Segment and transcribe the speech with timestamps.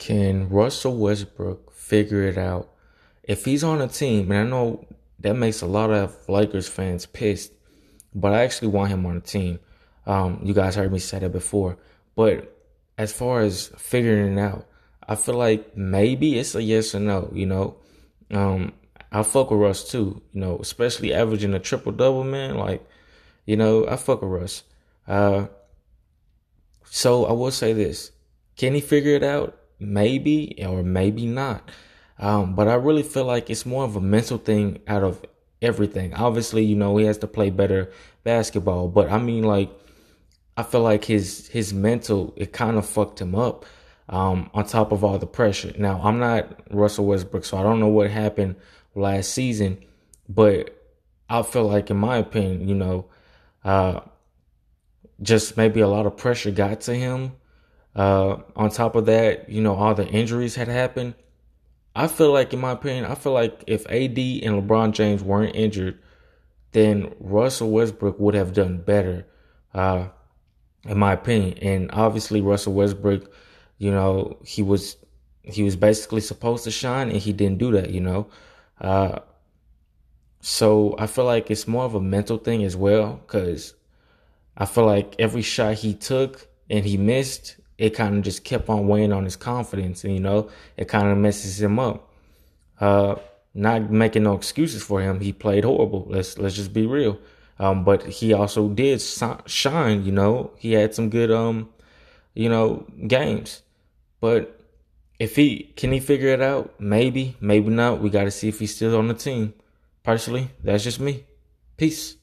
[0.00, 2.70] Can Russell Westbrook figure it out?
[3.22, 4.86] If he's on a team, and I know
[5.20, 7.52] that makes a lot of Lakers fans pissed,
[8.14, 9.60] but I actually want him on a team.
[10.06, 11.76] Um, you guys heard me say that before.
[12.16, 12.56] But
[12.96, 14.66] as far as figuring it out,
[15.06, 17.76] I feel like maybe it's a yes or no, you know.
[18.30, 18.72] Um,
[19.12, 22.56] I fuck with Russ too, you know, especially averaging a triple double, man.
[22.56, 22.82] Like,
[23.44, 24.62] you know, I fuck with Russ.
[25.06, 25.48] Uh,
[26.84, 28.12] so I will say this:
[28.56, 29.59] Can he figure it out?
[29.80, 31.68] Maybe or maybe not.
[32.18, 35.24] Um, but I really feel like it's more of a mental thing out of
[35.62, 36.14] everything.
[36.14, 37.90] Obviously, you know, he has to play better
[38.22, 39.70] basketball, but I mean, like,
[40.56, 43.64] I feel like his his mental it kind of fucked him up.
[44.08, 45.72] Um, on top of all the pressure.
[45.78, 48.56] Now, I'm not Russell Westbrook, so I don't know what happened
[48.96, 49.78] last season,
[50.28, 50.76] but
[51.28, 53.06] I feel like, in my opinion, you know,
[53.64, 54.00] uh,
[55.22, 57.36] just maybe a lot of pressure got to him.
[57.94, 61.14] Uh, on top of that, you know, all the injuries had happened.
[61.94, 65.56] I feel like, in my opinion, I feel like if AD and LeBron James weren't
[65.56, 65.98] injured,
[66.72, 69.26] then Russell Westbrook would have done better,
[69.74, 70.06] uh,
[70.84, 71.58] in my opinion.
[71.58, 73.32] And obviously, Russell Westbrook,
[73.78, 74.96] you know, he was
[75.42, 77.90] he was basically supposed to shine, and he didn't do that.
[77.90, 78.28] You know,
[78.80, 79.18] uh,
[80.40, 83.74] so I feel like it's more of a mental thing as well, because
[84.56, 88.68] I feel like every shot he took and he missed, it kind of just kept
[88.68, 92.12] on weighing on his confidence, and you know, it kind of messes him up.
[92.78, 93.16] Uh,
[93.54, 96.06] not making no excuses for him, he played horrible.
[96.06, 97.18] Let's let's just be real.
[97.58, 99.02] Um, but he also did
[99.46, 100.04] shine.
[100.04, 101.70] You know, he had some good um,
[102.34, 103.62] you know, games.
[104.20, 104.60] But
[105.18, 108.02] if he can he figure it out, maybe, maybe not.
[108.02, 109.54] We got to see if he's still on the team.
[110.02, 111.24] Personally, that's just me.
[111.78, 112.16] Peace.